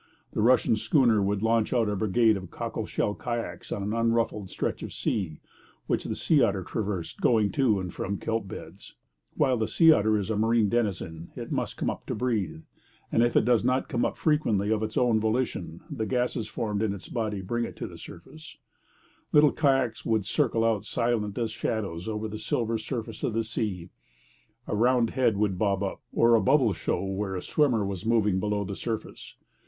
[0.33, 4.49] The Russian schooner would launch out a brigade of cockle shell kayaks on an unruffled
[4.49, 5.37] stretch of sea,
[5.85, 8.95] which the sea otter traversed going to and from the kelp beds.
[9.35, 12.63] While the sea otter is a marine denizen, it must come up to breathe;
[13.11, 16.83] and if it does not come up frequently of its own volition, the gases forming
[16.87, 18.57] in its body bring it to the surface.
[19.31, 23.43] The little kayaks would circle out silent as shadows over the silver surface of the
[23.43, 23.91] sea.
[24.65, 28.39] A round head would bob up, or a bubble show where a swimmer was moving
[28.39, 29.35] below the surface.